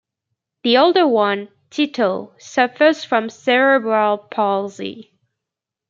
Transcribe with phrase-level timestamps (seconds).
[0.63, 5.13] The older one, Tito, suffers from cerebral palsy.